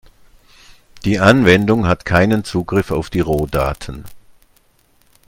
[1.05, 4.03] Die Anwendung hat keinen Zugriff auf die Rohdaten.